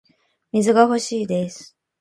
[0.51, 1.75] 水が欲しいです